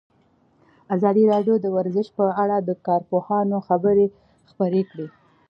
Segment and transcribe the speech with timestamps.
[0.95, 4.05] ازادي راډیو د ورزش په اړه د کارپوهانو خبرې
[4.49, 5.07] خپرې کړي.